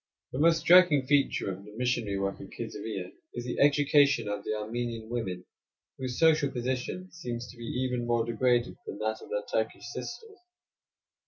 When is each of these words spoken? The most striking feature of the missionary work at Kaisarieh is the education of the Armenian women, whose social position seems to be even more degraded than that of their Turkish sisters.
The 0.31 0.39
most 0.39 0.61
striking 0.61 1.05
feature 1.05 1.51
of 1.51 1.63
the 1.63 1.75
missionary 1.77 2.17
work 2.17 2.41
at 2.41 2.49
Kaisarieh 2.49 3.11
is 3.35 3.45
the 3.45 3.59
education 3.59 4.27
of 4.27 4.43
the 4.43 4.55
Armenian 4.55 5.09
women, 5.11 5.45
whose 5.99 6.17
social 6.17 6.49
position 6.49 7.11
seems 7.11 7.47
to 7.51 7.55
be 7.57 7.65
even 7.65 8.07
more 8.07 8.25
degraded 8.25 8.77
than 8.87 8.97
that 8.97 9.21
of 9.21 9.29
their 9.29 9.43
Turkish 9.45 9.85
sisters. 9.93 10.39